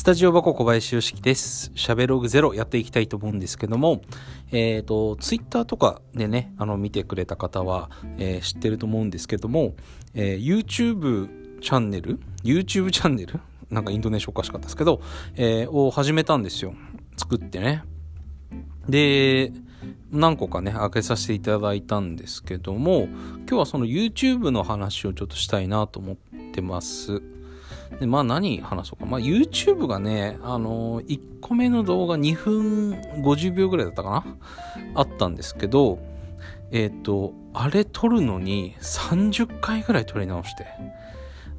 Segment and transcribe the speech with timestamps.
[0.00, 1.72] スタジオ箱小林よしきです。
[1.74, 4.00] 喋ログゼロやっていきたいと思うんですけども、
[4.50, 9.74] えっ、と、ツイッターとかでね、あの、見てくれた方は、えー知ってると思うんですけども、
[10.14, 15.02] えー YouTube チャンネル ?YouTube チャンネルなんかイントネーションおかしかったですけど、
[15.36, 16.72] えを始めたんですよ。
[17.18, 17.84] 作ってね。
[18.88, 19.52] で、
[20.10, 23.02] 何個かね、開けさせていただいたんですけども、
[23.40, 26.16] 今日はその YouTube の話をちょっとしたいなと思っ
[26.54, 27.20] てます。
[27.98, 29.06] で、まあ何話そうか。
[29.06, 32.90] まあ YouTube がね、あの1個目の動画2分
[33.22, 34.36] 50秒ぐらいだったかな？
[34.94, 35.98] あったんですけど、
[36.70, 40.66] えっ、と、あれ撮るのに30回ぐらい撮り直して。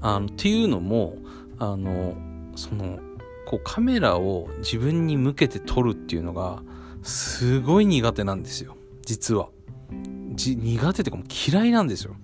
[0.01, 1.15] あの、っていうのも、
[1.59, 2.15] あの、
[2.55, 2.99] その、
[3.45, 6.63] こうカメラを自分に向けて撮るっていうのが、
[7.03, 8.75] すごい苦手なんですよ。
[9.05, 9.49] 実は。
[10.33, 12.15] じ苦手っていうかもう嫌いなんですよ。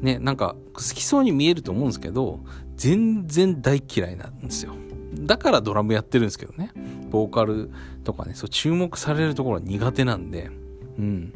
[0.00, 2.40] ね、なんか好きそうに見えると思うんですけど、
[2.76, 4.72] 全然大嫌いなんですよ。
[5.14, 6.72] だからドラムやってるんですけどね。
[7.10, 7.70] ボーカル
[8.04, 10.50] とかね、そう注目されるところは苦手なんで、
[10.98, 11.32] うん。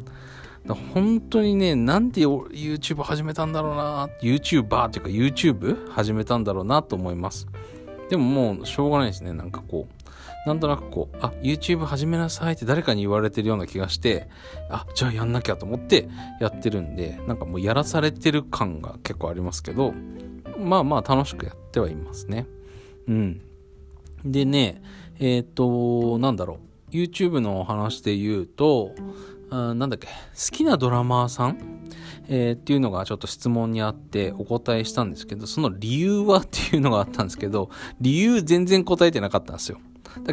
[0.65, 7.47] だ本当にね、なんで YouTube 始めたんだろうな、YouTuber っていうか YouTube 始めたんだろうなと思います。
[8.09, 9.33] でももうしょうがないですね。
[9.33, 10.04] なんかこう、
[10.45, 14.27] なんとなくこう、あ、YouTube 始めなさいって誰かに言われてるような気がして、
[14.69, 16.07] あ、じゃあやんなきゃと思って
[16.39, 19.93] やってるんで、なんかもうやらされてる感が結構ありますけど、
[20.59, 22.45] まあまあ楽しくやってはいますね。
[23.07, 23.41] うん。
[24.23, 24.81] でね、
[25.19, 26.59] えっ、と、なんだろ
[26.91, 28.93] う、YouTube のお話で言うと、
[29.51, 30.11] あなんだっけ、好
[30.51, 31.57] きなドラマーさん？
[32.27, 36.39] えーっていうのがちょっと質問にあってお答えしたんですけど、その理由は？
[36.39, 37.69] っていうのがあったんですけど、
[38.01, 39.77] 理由全然答えてなかったんですよ。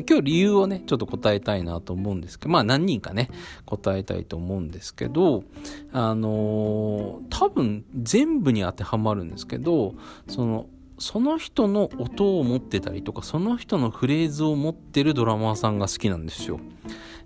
[0.08, 3.30] 今日理由をね、ちょっと答えたいなと思うんですけど、まあ何人かね、
[3.66, 5.44] 答えたいと思うんですけど、
[5.92, 9.94] あのー多分全部に当てはまるんですけど、
[10.28, 10.66] その、
[10.98, 16.60] その人の音を持ってたりとか、その人のフレーズを持ってるドラマーさんが好きなんですよ。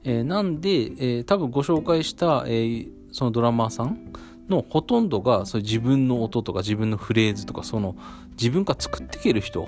[0.05, 4.13] えーなんで、えー多分ご紹介した、えーそのドラマーさん
[4.49, 7.97] のほとんどがそ自分の音とか自分のフレーズとかその
[8.33, 9.67] 自分が作っていける人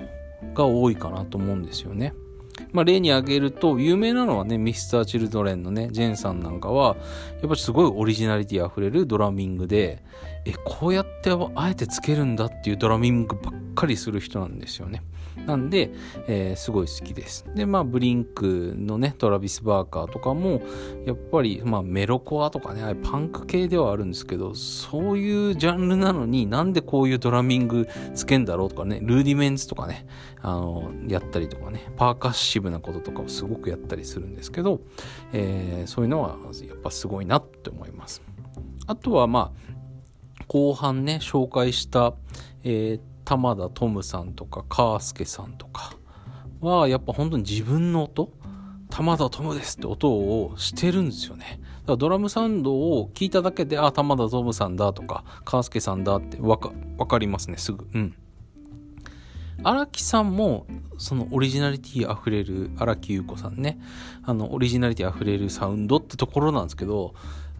[0.53, 2.13] が多いかなと思うんですよね。
[2.71, 6.97] まあ、例に挙げると有名なのはねミスターチルドレンのねジェンさんなんかは
[7.41, 10.03] やっぱりすごいオリジナリティあふれるドラミングで
[10.45, 15.03] えこうやってあえてつけるんだっていうドラミングばっかりする人なんですよね。
[15.45, 15.91] なんで、
[16.27, 17.45] えーすごい好きです。
[17.55, 20.61] で、まあ、ブリンクのね、トラビス・バーカーとかも、
[21.05, 30.05] やっぱり、まあ、メロコアとかね、ああいパンク系ではあるんですけど、そういうジャンルなのになんでこういうドラミングつけんだろうとかね、ルーディメンツとかね、
[30.41, 34.81] あの、やったりとかね、パーカッシブブなこととかをすごくやったりするんですけど、
[35.33, 36.37] えーそういうのは
[36.67, 38.21] やっぱすごいなって思います。
[38.87, 39.53] あとは、ま
[40.39, 42.13] あ、後半ね紹介した、
[42.63, 45.93] えー玉田トムさんとかカースケさんとか
[46.61, 48.31] はやっぱ本当に自分の音
[48.89, 51.59] 玉田トムですって音をしてるんですよね。
[51.81, 57.87] だからドラムサウンドを聞いただけで、あ、玉田トムさんだとか、カースケさんだってわか、わかりますね、すぐ。
[57.93, 58.15] うん。
[59.63, 60.65] 荒木さんも、
[60.97, 63.79] そのオリジナリティ溢れる、荒木優子さんね、
[64.23, 67.13] あの、オリジナリティ溢れるサウンドってところなんですけど、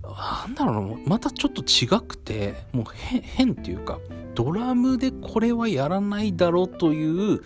[0.04, 4.00] なんだろう、またちょっと違くて、もう変、変っていうか、
[4.34, 7.42] ドラムでこれはやらないだろうという、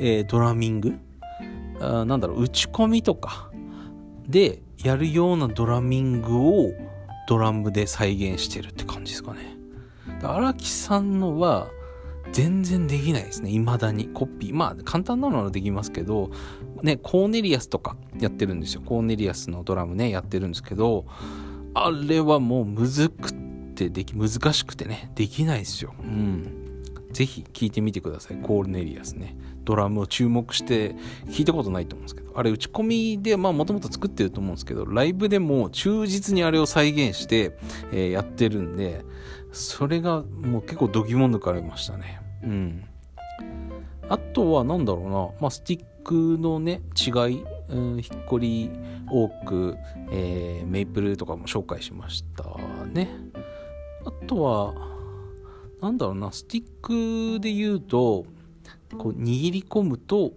[0.00, 0.94] えードラミング？
[1.80, 3.50] あなんだろう、打ち込みとか
[4.28, 6.72] でやるようなドラミングを
[7.28, 9.56] ドラムで再現してるって感じですかね。
[10.22, 11.68] 荒木さんのは
[12.32, 13.50] 全然できないですね。
[13.50, 14.08] 未だに。
[14.08, 14.54] コピー。
[14.54, 16.30] まあ、簡単なのはできますけど、
[16.82, 18.82] ね、コーネリアスとかやってるんですよ。
[18.84, 21.06] コーネリアスのドラムね、やってるんですけど、
[21.74, 23.32] あれはもうむずく
[23.74, 25.94] てでき、難しくてね、できないですよ。
[26.00, 26.65] うん。
[27.16, 28.36] ぜひ聞いてみてください。
[28.42, 29.38] コーネリアスね。
[29.64, 30.94] ドラムを注目して
[31.28, 37.56] 聞いたことないと思うんですけど、あれ打ち込みで、まあもともと作ってると思うんですけど、ライブでも忠実にあれを再現して、
[37.90, 39.02] えーやってるんで、
[39.50, 42.20] それがもう結構度肝抜かれましたね。
[42.44, 42.84] うん。
[44.10, 45.10] あとはなんだろうな、
[45.40, 48.70] まあスティックのね、違い、うん、ヒッコリー、
[49.10, 49.74] オーク、
[50.12, 52.44] えーメイプルとかも紹介しました
[52.92, 53.08] ね。
[54.04, 54.95] あとは、
[55.80, 58.24] なんだろうな、スティックで言うと、
[58.96, 60.32] こう握り込むと、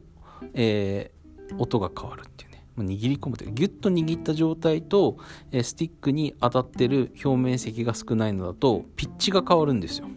[0.53, 1.19] えー
[1.57, 2.63] 音が変わるっていうね。
[2.77, 5.17] 握り込むというかギュッと握った状態と、
[5.51, 10.07] えースティックに当たってる表面積が少ないのだと、ピッチが変わるんですよ。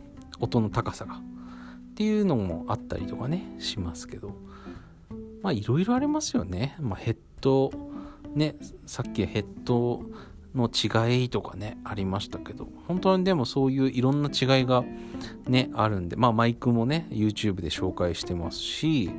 [0.41, 1.15] 音の高さが。
[1.15, 4.35] っていうのもあったりとかね、しますけど。
[5.43, 6.77] まあいろいろありますよね。
[6.81, 7.73] まあヘッド、
[8.35, 10.03] ね、さっきヘッド
[10.55, 14.85] の違いとかね、ありましたけど、本当にでもそういういろんな違いが
[15.49, 19.11] ね、あるんで、まあマイクもね、YouTube で紹介してますし、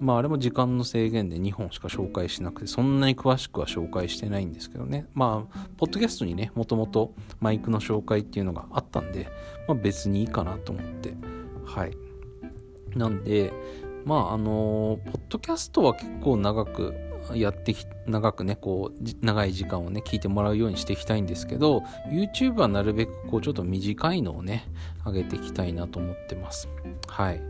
[0.00, 5.06] まああれも時間の制限で2本しか紹介しなくてそんなに詳しくは紹介してないんですけどね。
[5.14, 9.28] まあポッドキャストにねもともとマイクの紹介っていうのがあったんで、
[9.68, 11.14] まあ、別にいいかなと思って。
[11.64, 11.96] はい。
[12.96, 13.52] なんで
[14.04, 16.94] まああのポッドキャストは結構長く
[17.34, 24.68] やってき長くねこう長い時間をね聞いてもらうようにしていきたいんですけど YouTube はなるべくこうちょっと短いのをね
[25.06, 26.68] 上げていきたいなと思ってます。
[27.06, 27.40] はい。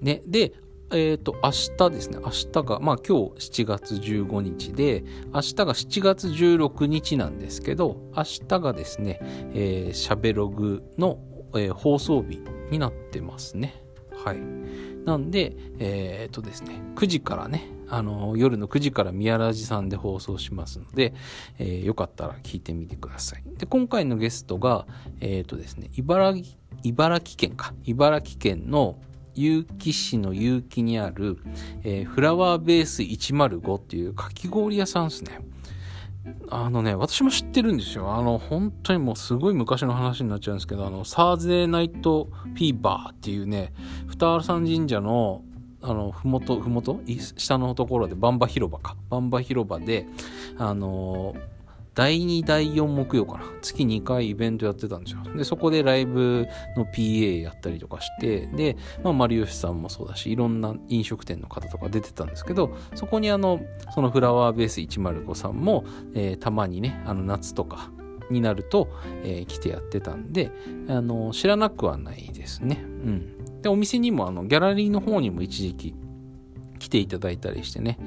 [0.00, 0.52] ねで
[0.90, 2.18] えっ、ー、と明日ですね。
[2.18, 9.18] 明日がまあ今日7月15日で明日が7月16日なんですけど明日がですね、
[9.54, 11.18] えー、しゃべログの、
[11.54, 12.40] えー、放送日
[12.70, 13.82] になってますね。
[14.24, 14.38] はい。
[15.04, 21.14] なんでえっ、とですね9時からねあの、夜の9時から宮ラジさんで放送しますので、
[21.58, 23.42] えー、よかったら聞いてみてください。
[23.56, 24.86] で、今回のゲストが、
[25.20, 26.46] えっ、ー、とですね、茨城、
[26.82, 28.98] 茨城県か、茨城県の
[29.34, 31.38] 結城市の結城にある、
[31.84, 35.40] えー、フラワーベース105っていうかき氷屋さんですね。
[36.50, 38.12] あのね、私も知ってるんですよ。
[38.12, 43.72] あの、本当にもうすごい昔の話になっちゃうんですけど、あの、サーゼーナイトフィーバーっていうね、
[44.08, 45.42] 二原山神社の
[45.86, 47.00] あの、ふもと、ふもと？
[47.36, 48.96] 下のところで、バンバ広場か。
[49.08, 50.06] バンバ広場で、
[50.58, 51.34] あの、
[51.94, 53.44] 第2、第4木曜かな。
[53.62, 55.22] 月2回イベントやってたんですよ。
[55.34, 56.46] で、そこでライブ
[56.76, 63.60] の PA やったりとかして、で、まあ、マリオシさんもそうだし、いろんな飲食店の方とか出てたんですけど、そこにあの、
[63.94, 65.84] そのフラワーベース105さんも、
[66.14, 67.90] えー、たまにね、あの、夏とか
[68.30, 68.88] になると、
[69.24, 70.50] えー、来てやってたんで、
[70.88, 72.78] あの、知らなくはないですね。
[72.82, 73.35] うん。
[73.66, 75.94] で、お店にもあのギャラリーの方にも一時期
[76.78, 77.98] 来ていただいたりしてね、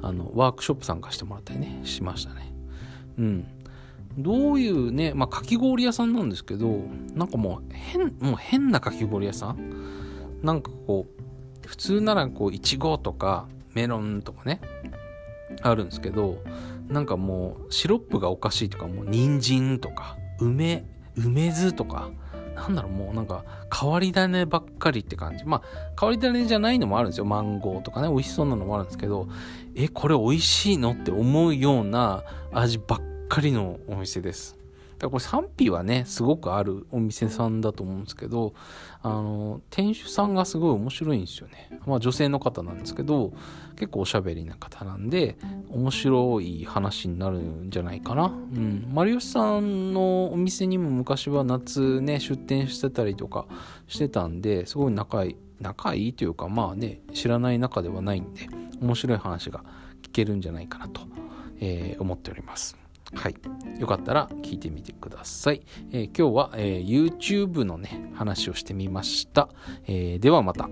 [0.00, 2.54] あのワークショップ参加してもらったりね、しましたね。
[3.18, 3.46] うん。
[4.16, 6.84] どういうね、まあ、かき氷屋さんなんですけど、
[7.14, 9.58] なんかもう変、もう変なかき氷屋さん？
[10.44, 11.06] なんかこ
[11.64, 14.60] う、普通ならこう、いちごとかメロンとかね、
[15.62, 16.38] あるんですけど、
[16.88, 20.84] なんかもう、シロップがおかしいとか、もう、人参とか、梅、
[21.16, 22.08] 梅酢とか、
[22.58, 25.44] なんだろう、もうなんか、変わり種ばっかりって感じ。
[25.44, 25.62] まあ、
[25.98, 27.24] 変わり種じゃないのもあるんですよ。
[27.24, 29.28] マンゴーとかね、美味しそうなのもあるんですけど、
[29.76, 34.56] え、これ美味しいのって思うような味ばっかりのお店です。
[34.98, 38.52] だからこれ賛否はね、すごくあるお店さんだと思うんですけど、
[39.02, 41.70] あの、店主さんがすごい面白いんですよね。
[41.86, 43.32] まあ女性の方なんですけど、
[43.76, 45.38] 結構おしゃべりな方なんで、
[45.70, 48.24] 面白い話になるんじゃないかな。
[48.26, 48.90] うん。
[48.92, 53.46] マリオシさんのお店にも昔は夏ね、出店してたりとか
[53.86, 58.48] してたんで、すごい仲いい、仲いいというか、まあね、知らない中ではないんで、
[58.80, 59.62] 面白い話が
[60.02, 61.02] 聞けるんじゃないかなと、
[61.60, 62.76] えー、思っております。
[63.14, 63.34] はい。
[63.80, 65.62] よかったら聞いてみてください。
[65.92, 69.48] えー、今日は、えー、YouTube のね、話をしてみました。
[69.86, 70.68] えー、ではまた。